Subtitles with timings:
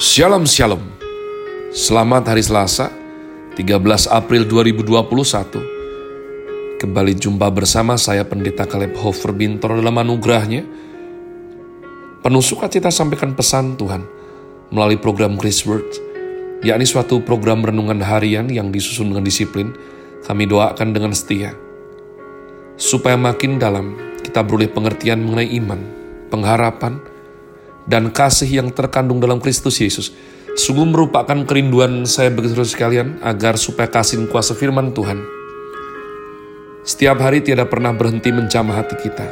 [0.00, 0.80] Shalom Shalom.
[1.76, 2.88] Selamat hari Selasa
[3.52, 10.64] 13 April 2021 Kembali jumpa bersama saya Pendeta Kaleb Hofer Bintor dalam anugerahnya.
[12.24, 14.00] Penuh sukacita sampaikan pesan Tuhan
[14.72, 15.84] Melalui program Grace Word
[16.64, 19.76] yakni suatu program renungan harian yang disusun dengan disiplin
[20.24, 21.52] Kami doakan dengan setia.
[22.80, 25.80] Supaya makin dalam kita beroleh pengertian mengenai iman,
[26.32, 27.09] pengharapan,
[27.90, 30.14] dan kasih yang terkandung dalam Kristus Yesus
[30.54, 35.40] sungguh merupakan kerinduan saya bagi saudara sekalian agar supaya kasih kuasa firman Tuhan
[36.80, 39.26] setiap hari tiada pernah berhenti menjamah hati kita.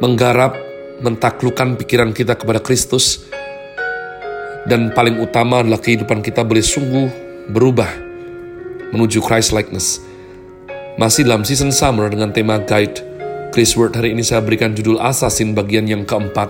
[0.00, 0.56] Menggarap,
[1.00, 3.24] mentaklukkan pikiran kita kepada Kristus,
[4.68, 7.08] dan paling utama adalah kehidupan kita boleh sungguh
[7.48, 7.88] berubah
[8.92, 10.04] menuju Christ likeness.
[11.00, 13.00] Masih dalam season summer dengan tema guide
[13.50, 16.46] Chris Word hari ini saya berikan judul Assassin bagian yang keempat.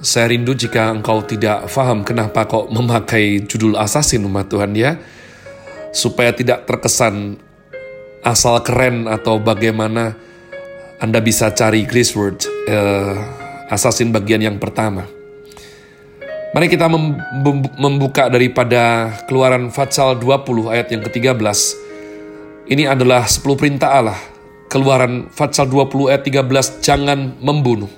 [0.00, 4.96] Saya rindu jika engkau tidak faham kenapa kok memakai judul Assassin umat Tuhan ya.
[5.92, 7.36] Supaya tidak terkesan
[8.24, 10.16] asal keren atau bagaimana
[10.96, 13.20] Anda bisa cari Chris Word uh,
[13.68, 15.04] Assassin bagian yang pertama.
[16.56, 16.88] Mari kita
[17.76, 21.36] membuka daripada keluaran Fatsal 20 ayat yang ke-13.
[22.64, 24.29] Ini adalah 10 perintah Allah
[24.70, 27.90] Keluaran Fatsal 20 ayat 13, jangan membunuh.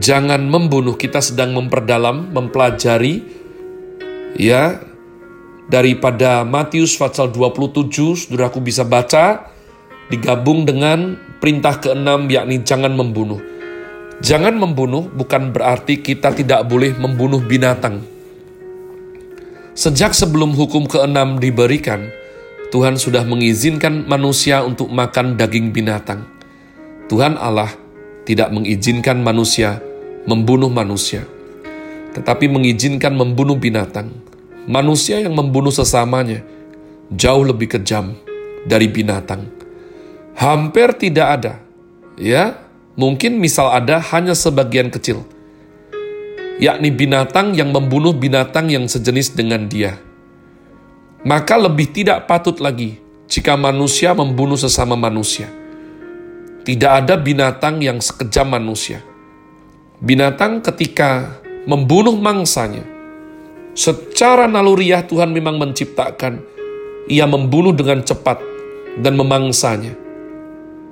[0.00, 3.20] Jangan membunuh, kita sedang memperdalam, mempelajari,
[4.40, 4.80] ya,
[5.68, 9.52] daripada Matius Fatsal 27, saudaraku bisa baca,
[10.08, 13.44] digabung dengan perintah keenam yakni jangan membunuh.
[14.24, 18.00] Jangan membunuh bukan berarti kita tidak boleh membunuh binatang.
[19.76, 22.08] Sejak sebelum hukum keenam diberikan,
[22.70, 26.22] Tuhan sudah mengizinkan manusia untuk makan daging binatang.
[27.10, 27.74] Tuhan Allah
[28.22, 29.82] tidak mengizinkan manusia
[30.22, 31.26] membunuh manusia,
[32.14, 34.14] tetapi mengizinkan membunuh binatang.
[34.70, 36.46] Manusia yang membunuh sesamanya
[37.10, 38.14] jauh lebih kejam
[38.62, 39.50] dari binatang.
[40.38, 41.54] Hampir tidak ada,
[42.14, 42.54] ya,
[42.94, 45.26] mungkin misal ada hanya sebagian kecil,
[46.62, 49.98] yakni binatang yang membunuh binatang yang sejenis dengan dia
[51.20, 52.96] maka lebih tidak patut lagi
[53.28, 55.48] jika manusia membunuh sesama manusia.
[56.60, 59.00] Tidak ada binatang yang sekejam manusia.
[60.00, 62.84] Binatang ketika membunuh mangsanya,
[63.76, 66.40] secara naluriah Tuhan memang menciptakan,
[67.08, 68.40] ia membunuh dengan cepat
[69.00, 69.96] dan memangsanya,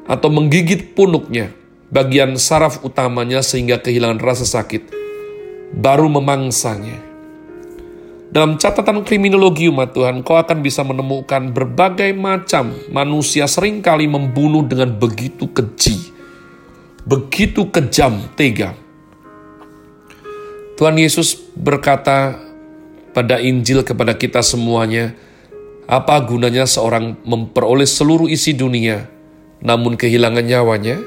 [0.09, 1.53] atau menggigit punuknya,
[1.89, 4.93] bagian saraf utamanya sehingga kehilangan rasa sakit,
[5.73, 7.08] baru memangsanya.
[8.29, 14.69] Dalam catatan kriminologi umat Tuhan, kau akan bisa menemukan berbagai macam manusia sering kali membunuh
[14.69, 16.13] dengan begitu keji,
[17.09, 18.77] begitu kejam, tega.
[20.77, 22.37] Tuhan Yesus berkata
[23.17, 25.17] pada Injil kepada kita semuanya,
[25.89, 29.09] apa gunanya seorang memperoleh seluruh isi dunia,
[29.65, 31.01] namun kehilangan nyawanya?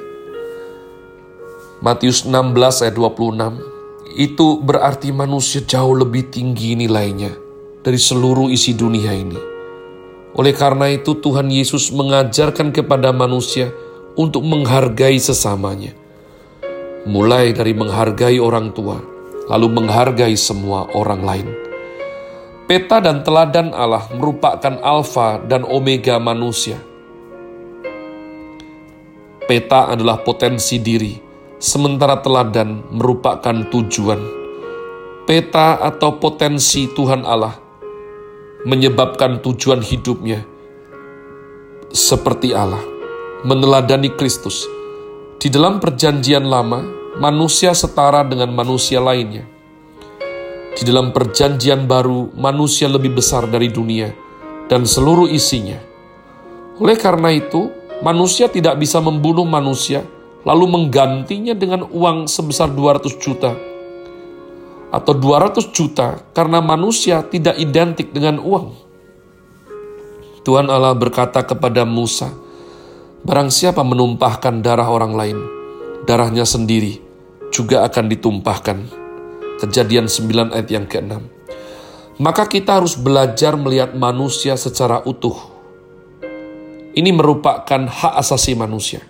[1.86, 3.71] Matius 16 ayat 26
[4.16, 7.32] itu berarti manusia jauh lebih tinggi nilainya
[7.82, 9.40] dari seluruh isi dunia ini.
[10.32, 13.68] Oleh karena itu, Tuhan Yesus mengajarkan kepada manusia
[14.16, 15.92] untuk menghargai sesamanya,
[17.04, 19.04] mulai dari menghargai orang tua,
[19.52, 21.48] lalu menghargai semua orang lain.
[22.72, 26.80] Peta dan teladan Allah merupakan alfa dan omega manusia.
[29.44, 31.31] Peta adalah potensi diri,
[31.62, 34.18] sementara teladan merupakan tujuan.
[35.30, 37.54] Peta atau potensi Tuhan Allah
[38.66, 40.42] menyebabkan tujuan hidupnya
[41.94, 42.82] seperti Allah,
[43.46, 44.66] meneladani Kristus.
[45.38, 46.82] Di dalam perjanjian lama,
[47.22, 49.46] manusia setara dengan manusia lainnya.
[50.74, 54.10] Di dalam perjanjian baru, manusia lebih besar dari dunia
[54.66, 55.78] dan seluruh isinya.
[56.82, 57.70] Oleh karena itu,
[58.02, 60.02] manusia tidak bisa membunuh manusia,
[60.42, 63.52] lalu menggantinya dengan uang sebesar 200 juta
[64.92, 68.76] atau 200 juta karena manusia tidak identik dengan uang.
[70.42, 72.34] Tuhan Allah berkata kepada Musa,
[73.22, 75.38] Barang siapa menumpahkan darah orang lain,
[76.10, 76.98] darahnya sendiri
[77.54, 78.78] juga akan ditumpahkan.
[79.62, 81.22] Kejadian 9 ayat yang ke-6.
[82.18, 85.38] Maka kita harus belajar melihat manusia secara utuh.
[86.98, 89.06] Ini merupakan hak asasi manusia.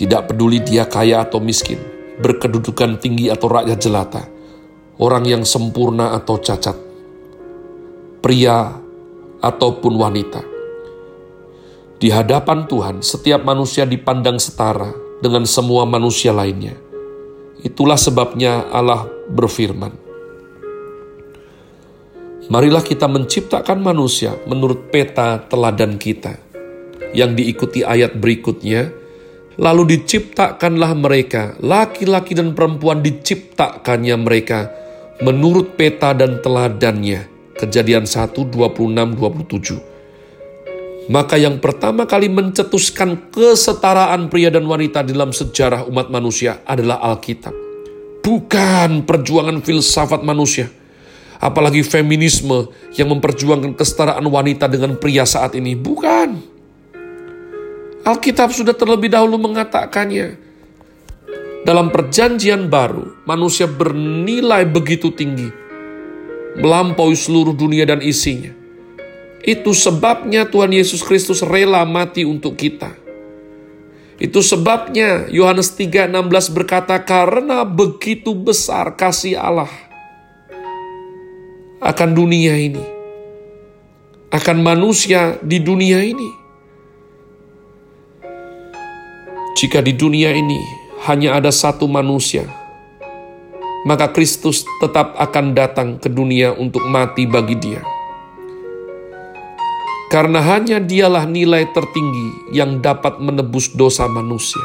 [0.00, 1.76] Tidak peduli dia kaya atau miskin,
[2.24, 4.24] berkedudukan tinggi atau rakyat jelata,
[4.96, 6.72] orang yang sempurna atau cacat,
[8.24, 8.80] pria
[9.44, 10.40] ataupun wanita.
[12.00, 14.88] Di hadapan Tuhan, setiap manusia dipandang setara
[15.20, 16.80] dengan semua manusia lainnya.
[17.60, 19.92] Itulah sebabnya Allah berfirman,
[22.48, 26.40] Marilah kita menciptakan manusia menurut peta teladan kita.
[27.12, 28.99] Yang diikuti ayat berikutnya,
[29.60, 34.72] lalu diciptakanlah mereka, laki-laki dan perempuan diciptakannya mereka
[35.20, 37.28] menurut peta dan teladannya.
[37.60, 41.12] Kejadian 1, 26, 27.
[41.12, 47.52] Maka yang pertama kali mencetuskan kesetaraan pria dan wanita dalam sejarah umat manusia adalah Alkitab.
[48.24, 50.72] Bukan perjuangan filsafat manusia
[51.40, 55.76] apalagi feminisme yang memperjuangkan kesetaraan wanita dengan pria saat ini.
[55.76, 56.59] Bukan.
[58.00, 60.48] Alkitab sudah terlebih dahulu mengatakannya.
[61.60, 65.52] Dalam perjanjian baru, manusia bernilai begitu tinggi,
[66.56, 68.56] melampaui seluruh dunia dan isinya.
[69.44, 72.96] Itu sebabnya Tuhan Yesus Kristus rela mati untuk kita.
[74.16, 79.72] Itu sebabnya Yohanes 3:16 berkata karena begitu besar kasih Allah
[81.80, 82.84] akan dunia ini,
[84.32, 86.39] akan manusia di dunia ini.
[89.60, 90.56] Jika di dunia ini
[91.04, 92.48] hanya ada satu manusia,
[93.84, 97.84] maka Kristus tetap akan datang ke dunia untuk mati bagi dia.
[100.08, 104.64] Karena hanya dialah nilai tertinggi yang dapat menebus dosa manusia.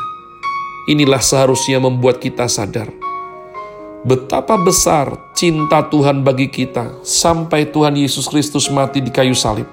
[0.88, 2.88] Inilah seharusnya membuat kita sadar
[4.08, 9.68] betapa besar cinta Tuhan bagi kita sampai Tuhan Yesus Kristus mati di kayu salib.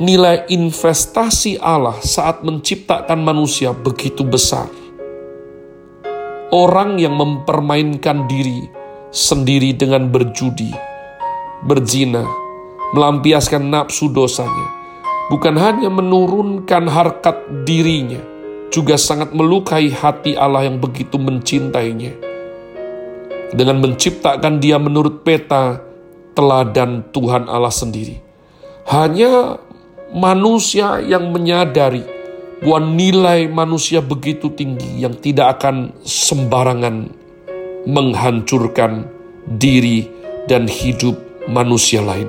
[0.00, 4.64] Nilai investasi Allah saat menciptakan manusia begitu besar.
[6.48, 8.64] Orang yang mempermainkan diri
[9.12, 10.72] sendiri dengan berjudi,
[11.68, 12.24] berzina,
[12.96, 14.72] melampiaskan nafsu dosanya,
[15.28, 17.36] bukan hanya menurunkan harkat
[17.68, 18.24] dirinya,
[18.72, 22.30] juga sangat melukai hati Allah yang begitu mencintainya
[23.52, 25.82] dengan menciptakan dia menurut peta
[26.34, 28.22] teladan Tuhan Allah sendiri.
[28.90, 29.58] Hanya
[30.10, 32.02] manusia yang menyadari
[32.60, 37.08] bahwa nilai manusia begitu tinggi yang tidak akan sembarangan
[37.88, 39.08] menghancurkan
[39.56, 40.04] diri
[40.44, 41.16] dan hidup
[41.48, 42.28] manusia lain.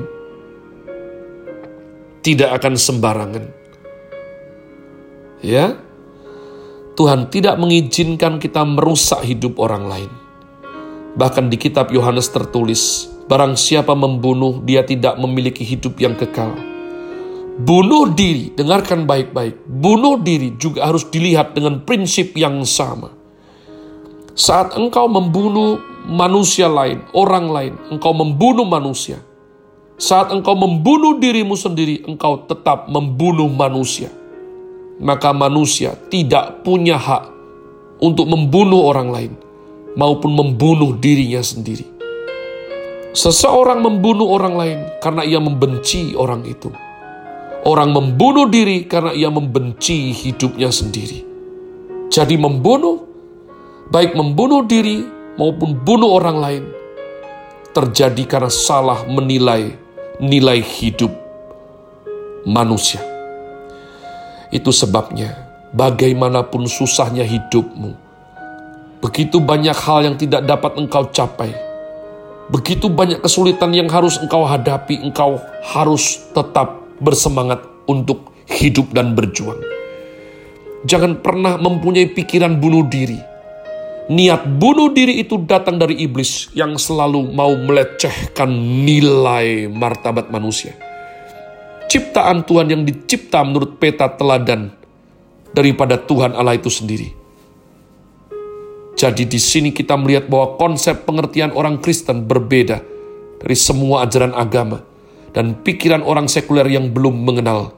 [2.21, 3.45] Tidak akan sembarangan.
[5.41, 5.73] Ya,
[6.93, 10.11] Tuhan tidak mengizinkan kita merusak hidup orang lain.
[11.17, 16.70] Bahkan di kitab Yohanes tertulis, barang siapa membunuh, dia tidak memiliki hidup yang kekal.
[17.51, 19.67] Bunuh diri, dengarkan baik-baik.
[19.67, 23.11] Bunuh diri juga harus dilihat dengan prinsip yang sama.
[24.31, 25.75] Saat engkau membunuh
[26.07, 29.19] manusia lain, orang lain, engkau membunuh manusia.
[29.99, 34.07] Saat engkau membunuh dirimu sendiri, engkau tetap membunuh manusia.
[35.03, 37.27] Maka manusia tidak punya hak
[37.99, 39.33] untuk membunuh orang lain
[39.99, 41.83] maupun membunuh dirinya sendiri.
[43.11, 46.71] Seseorang membunuh orang lain karena ia membenci orang itu.
[47.61, 51.21] Orang membunuh diri karena ia membenci hidupnya sendiri.
[52.09, 53.05] Jadi membunuh,
[53.93, 55.05] baik membunuh diri
[55.37, 56.63] maupun bunuh orang lain,
[57.71, 59.77] terjadi karena salah menilai
[60.17, 61.13] nilai hidup
[62.49, 62.99] manusia.
[64.49, 65.37] Itu sebabnya,
[65.71, 68.11] bagaimanapun susahnya hidupmu,
[69.01, 71.49] Begitu banyak hal yang tidak dapat engkau capai.
[72.53, 75.41] Begitu banyak kesulitan yang harus engkau hadapi, engkau
[75.73, 79.57] harus tetap bersemangat untuk hidup dan berjuang.
[80.85, 83.17] Jangan pernah mempunyai pikiran bunuh diri.
[84.11, 88.49] Niat bunuh diri itu datang dari iblis yang selalu mau melecehkan
[88.85, 90.77] nilai martabat manusia.
[91.89, 94.71] Ciptaan Tuhan yang dicipta menurut peta teladan
[95.51, 97.21] daripada Tuhan Allah itu sendiri
[99.01, 102.85] jadi di sini kita melihat bahwa konsep pengertian orang Kristen berbeda
[103.41, 104.85] dari semua ajaran agama
[105.31, 107.75] dan pikiran orang sekuler yang belum mengenal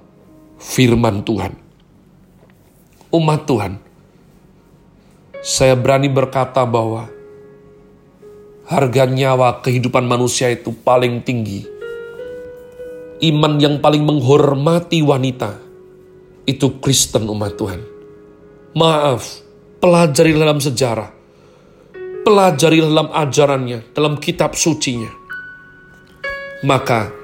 [0.57, 1.53] firman Tuhan.
[3.13, 3.77] Umat Tuhan,
[5.45, 7.05] saya berani berkata bahwa
[8.65, 11.69] harga nyawa kehidupan manusia itu paling tinggi.
[13.23, 15.55] Iman yang paling menghormati wanita
[16.43, 17.79] itu Kristen umat Tuhan.
[18.73, 19.43] Maaf,
[19.79, 21.13] pelajari dalam sejarah,
[22.25, 25.11] pelajari dalam ajarannya, dalam kitab sucinya.
[26.63, 27.22] Maka,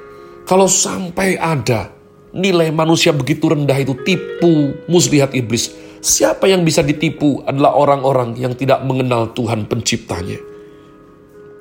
[0.49, 1.93] kalau sampai ada
[2.33, 5.69] nilai manusia begitu rendah itu tipu muslihat iblis,
[6.01, 10.41] siapa yang bisa ditipu adalah orang-orang yang tidak mengenal Tuhan penciptanya.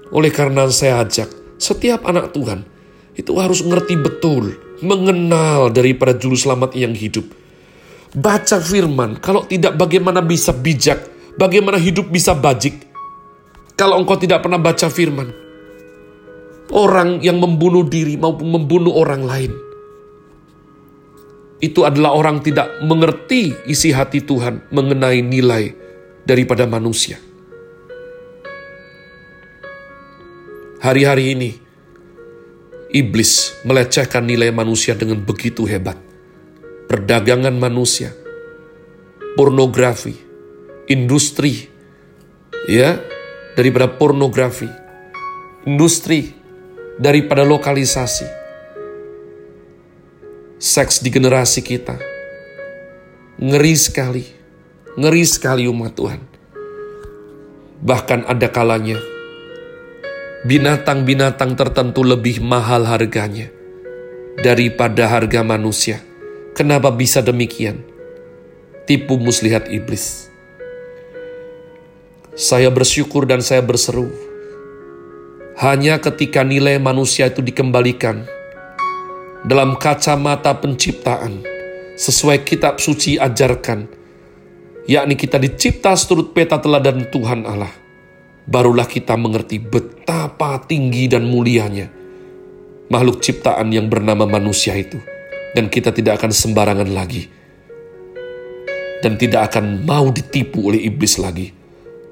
[0.09, 1.29] Oleh karena saya ajak,
[1.61, 2.65] setiap anak Tuhan
[3.13, 7.29] itu harus mengerti betul, mengenal daripada juru selamat yang hidup.
[8.17, 11.05] Baca firman, kalau tidak bagaimana bisa bijak,
[11.37, 12.89] bagaimana hidup bisa bajik,
[13.79, 15.31] Kalau engkau tidak pernah baca firman,
[16.73, 19.53] orang yang membunuh diri maupun membunuh orang lain,
[21.59, 25.75] itu adalah orang tidak mengerti isi hati Tuhan mengenai nilai
[26.23, 27.19] daripada manusia.
[30.79, 31.51] Hari-hari ini,
[32.95, 35.99] iblis melecehkan nilai manusia dengan begitu hebat.
[36.87, 38.15] Perdagangan manusia,
[39.35, 40.15] pornografi,
[40.87, 41.67] industri,
[42.71, 43.03] ya,
[43.59, 44.71] daripada pornografi,
[45.67, 46.38] industri
[46.99, 48.27] daripada lokalisasi,
[50.59, 51.95] seks di generasi kita.
[53.39, 54.27] Ngeri sekali,
[54.99, 56.23] ngeri sekali umat Tuhan.
[57.79, 58.99] Bahkan ada kalanya
[60.43, 63.51] binatang-binatang tertentu lebih mahal harganya
[64.39, 66.03] daripada harga manusia.
[66.59, 67.87] Kenapa bisa demikian?
[68.87, 70.27] Tipu muslihat iblis.
[72.35, 74.28] Saya bersyukur dan saya berseru.
[75.59, 78.23] Hanya ketika nilai manusia itu dikembalikan
[79.43, 81.43] dalam kacamata penciptaan,
[81.99, 83.91] sesuai kitab suci ajarkan,
[84.87, 87.75] yakni kita dicipta seturut peta teladan Tuhan Allah
[88.47, 91.91] barulah kita mengerti betapa tinggi dan mulianya
[92.89, 94.99] makhluk ciptaan yang bernama manusia itu.
[95.49, 97.25] Dan kita tidak akan sembarangan lagi.
[99.01, 101.51] Dan tidak akan mau ditipu oleh iblis lagi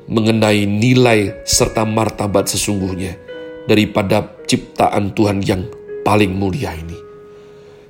[0.06, 3.25] mengenai nilai serta martabat sesungguhnya
[3.66, 5.66] daripada ciptaan Tuhan yang
[6.06, 6.96] paling mulia ini.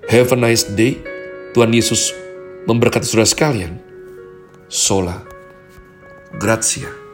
[0.08, 0.98] Have a nice day.
[1.52, 2.12] Tuhan Yesus
[2.68, 3.80] memberkati saudara sekalian.
[4.68, 5.24] Sola.
[6.36, 7.05] Grazie.